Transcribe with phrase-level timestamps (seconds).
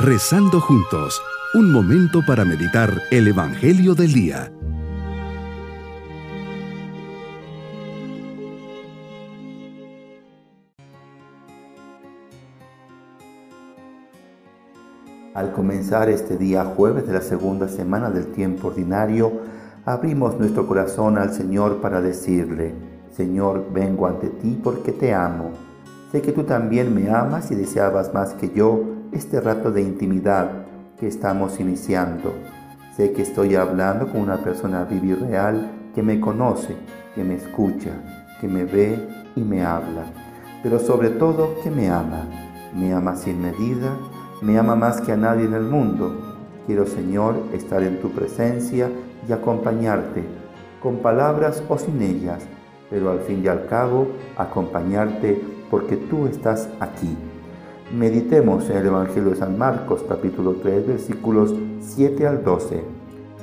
[0.00, 1.20] Rezando juntos,
[1.54, 4.52] un momento para meditar el Evangelio del Día.
[15.34, 19.32] Al comenzar este día jueves de la segunda semana del tiempo ordinario,
[19.84, 22.72] abrimos nuestro corazón al Señor para decirle,
[23.16, 25.50] Señor, vengo ante ti porque te amo.
[26.12, 30.50] Sé que tú también me amas y deseabas más que yo este rato de intimidad
[30.98, 32.34] que estamos iniciando.
[32.96, 36.76] Sé que estoy hablando con una persona viva y real que me conoce,
[37.14, 37.92] que me escucha,
[38.40, 38.98] que me ve
[39.36, 40.06] y me habla,
[40.62, 42.26] pero sobre todo que me ama.
[42.74, 43.96] Me ama sin medida
[44.40, 46.12] me ama más que a nadie en el mundo.
[46.66, 48.88] Quiero, Señor, estar en tu presencia
[49.28, 50.22] y acompañarte,
[50.80, 52.46] con palabras o sin ellas,
[52.88, 54.06] pero al fin y al cabo
[54.36, 57.16] acompañarte porque tú estás aquí.
[57.92, 62.82] Meditemos en el Evangelio de San Marcos, capítulo 3, versículos 7 al 12.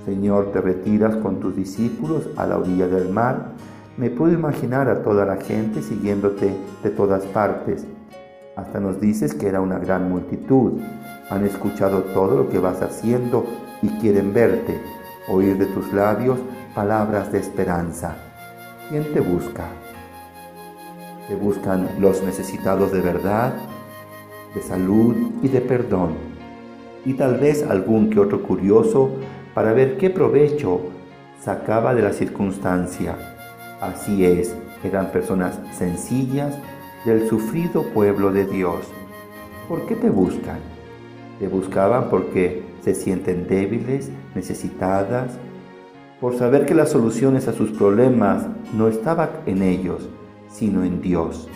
[0.05, 3.53] Señor, te retiras con tus discípulos a la orilla del mar.
[3.97, 7.87] Me puedo imaginar a toda la gente siguiéndote de todas partes
[8.55, 10.73] hasta nos dices que era una gran multitud.
[11.29, 13.45] Han escuchado todo lo que vas haciendo
[13.81, 14.79] y quieren verte,
[15.27, 16.39] oír de tus labios
[16.73, 18.15] palabras de esperanza.
[18.89, 19.65] ¿Quién te busca?
[21.27, 23.53] Te buscan los necesitados de verdad,
[24.55, 26.13] de salud y de perdón.
[27.05, 29.11] Y tal vez algún que otro curioso
[29.53, 30.81] para ver qué provecho
[31.39, 33.15] sacaba de la circunstancia.
[33.79, 36.57] Así es, eran personas sencillas,
[37.05, 38.87] del sufrido pueblo de Dios.
[39.69, 40.57] ¿Por qué te buscan?
[41.39, 45.37] Te buscaban porque se sienten débiles, necesitadas,
[46.19, 50.09] por saber que las soluciones a sus problemas no estaban en ellos,
[50.49, 51.47] sino en Dios.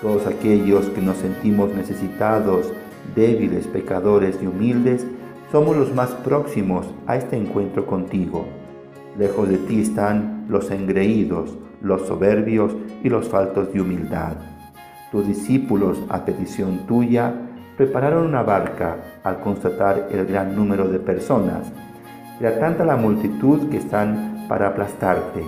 [0.00, 2.72] Todos aquellos que nos sentimos necesitados,
[3.14, 5.06] débiles, pecadores y humildes,
[5.52, 8.46] somos los más próximos a este encuentro contigo.
[9.18, 14.36] Lejos de ti están los engreídos, los soberbios y los faltos de humildad.
[15.12, 17.34] Tus discípulos, a petición tuya,
[17.76, 21.70] prepararon una barca al constatar el gran número de personas.
[22.40, 25.44] Era tanta la multitud que están para aplastarte.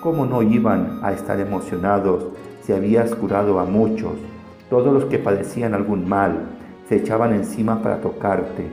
[0.00, 2.26] ¿Cómo no iban a estar emocionados
[2.74, 4.12] habías curado a muchos?
[4.68, 6.46] Todos los que padecían algún mal
[6.88, 8.66] se echaban encima para tocarte.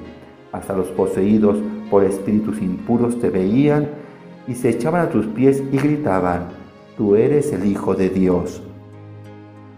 [0.52, 1.58] Hasta los poseídos
[1.90, 3.90] por espíritus impuros te veían
[4.48, 6.48] y se echaban a tus pies y gritaban,
[6.98, 8.64] Tú eres el Hijo de Dios.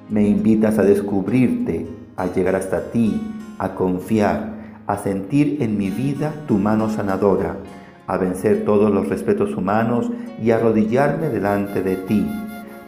[0.10, 3.22] Me invitas a descubrirte, a llegar hasta ti,
[3.58, 4.54] a confiar,
[4.88, 7.58] a sentir en mi vida tu mano sanadora,
[8.08, 10.10] a vencer todos los respetos humanos
[10.42, 12.26] y arrodillarme delante de ti.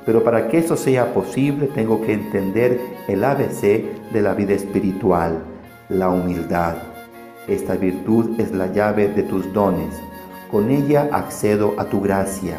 [0.06, 5.44] Pero para que eso sea posible tengo que entender el ABC de la vida espiritual,
[5.90, 6.76] la humildad.
[7.48, 10.00] Esta virtud es la llave de tus dones.
[10.50, 12.58] Con ella accedo a tu gracia.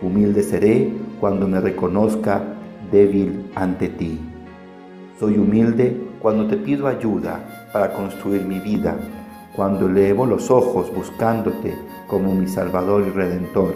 [0.00, 2.42] Humilde seré cuando me reconozca
[2.90, 4.20] débil ante ti.
[5.18, 8.96] Soy humilde cuando te pido ayuda para construir mi vida,
[9.54, 11.74] cuando elevo los ojos buscándote
[12.06, 13.74] como mi Salvador y Redentor,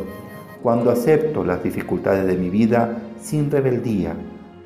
[0.63, 4.15] cuando acepto las dificultades de mi vida sin rebeldía,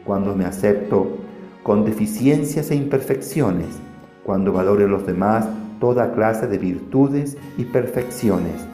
[0.04, 1.18] cuando me acepto
[1.62, 3.78] con deficiencias e imperfecciones,
[4.24, 5.46] cuando valoro en los demás
[5.80, 8.66] toda clase de virtudes y perfecciones.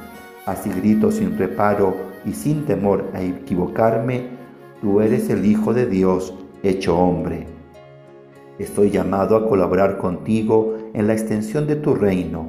[0.46, 1.94] Así grito sin reparo
[2.24, 4.42] y sin temor a equivocarme
[4.82, 6.34] Tú eres el Hijo de Dios
[6.64, 7.46] hecho hombre.
[8.58, 12.48] Estoy llamado a colaborar contigo en la extensión de tu reino.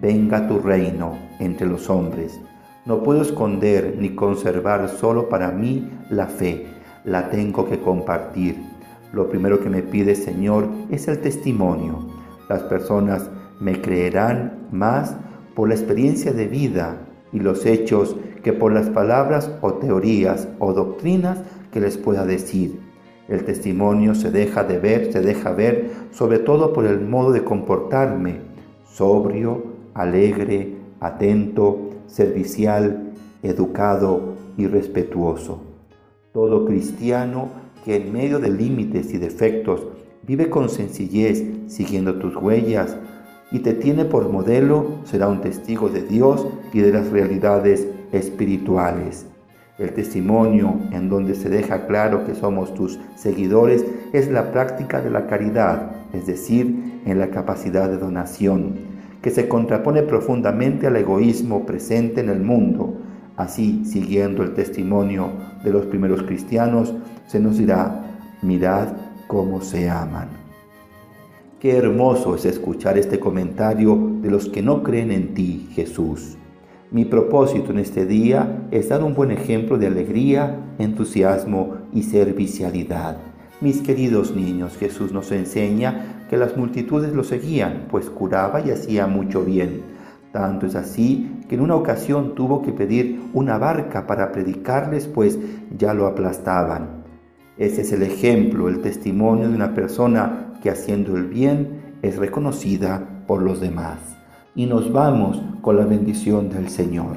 [0.00, 2.40] Venga tu reino entre los hombres.
[2.86, 6.66] No puedo esconder ni conservar solo para mí la fe.
[7.04, 8.56] La tengo que compartir.
[9.10, 12.06] Lo primero que me pide Señor es el testimonio.
[12.46, 15.16] Las personas me creerán más
[15.54, 16.98] por la experiencia de vida
[17.32, 21.38] y los hechos que por las palabras o teorías o doctrinas
[21.72, 22.78] que les pueda decir.
[23.28, 27.44] El testimonio se deja de ver, se deja ver, sobre todo por el modo de
[27.44, 28.40] comportarme,
[28.84, 29.64] sobrio,
[29.94, 33.12] alegre, atento, servicial,
[33.42, 35.60] educado y respetuoso.
[36.32, 37.48] Todo cristiano
[37.84, 39.86] que en medio de límites y defectos
[40.26, 42.96] vive con sencillez siguiendo tus huellas
[43.52, 49.26] y te tiene por modelo será un testigo de Dios y de las realidades espirituales.
[49.78, 55.10] El testimonio en donde se deja claro que somos tus seguidores es la práctica de
[55.10, 58.93] la caridad, es decir, en la capacidad de donación,
[59.24, 62.92] que se contrapone profundamente al egoísmo presente en el mundo.
[63.38, 65.30] Así, siguiendo el testimonio
[65.64, 66.92] de los primeros cristianos,
[67.26, 68.04] se nos dirá,
[68.42, 68.88] mirad
[69.26, 70.28] cómo se aman.
[71.58, 76.36] Qué hermoso es escuchar este comentario de los que no creen en ti, Jesús.
[76.90, 83.16] Mi propósito en este día es dar un buen ejemplo de alegría, entusiasmo y servicialidad.
[83.64, 89.06] Mis queridos niños, Jesús nos enseña que las multitudes lo seguían, pues curaba y hacía
[89.06, 89.80] mucho bien.
[90.32, 95.38] Tanto es así que en una ocasión tuvo que pedir una barca para predicarles, pues
[95.78, 97.04] ya lo aplastaban.
[97.56, 103.24] Ese es el ejemplo, el testimonio de una persona que haciendo el bien es reconocida
[103.26, 103.98] por los demás.
[104.54, 107.16] Y nos vamos con la bendición del Señor.